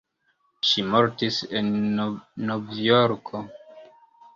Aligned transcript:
Ŝi 0.69 0.85
mortis 0.93 1.39
en 1.61 1.71
Novjorko. 2.49 3.49